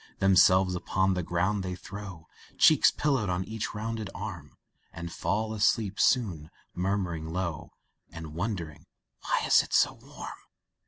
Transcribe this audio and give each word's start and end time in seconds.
Themselves 0.17 0.73
upon 0.73 1.13
the 1.13 1.21
ground 1.21 1.61
they 1.61 1.75
throw, 1.75 2.27
Cheeks 2.57 2.89
pillowed 2.89 3.29
on 3.29 3.43
each 3.45 3.75
rounded 3.75 4.09
arm 4.15 4.57
And 4.91 5.13
fall 5.13 5.53
asleep 5.53 5.99
soon, 5.99 6.49
murmuring 6.73 7.27
low, 7.27 7.73
And 8.11 8.33
wondering 8.33 8.87
"why 9.21 9.41
it 9.45 9.49
is 9.61 9.67
so 9.69 9.93
warm?" 9.93 10.39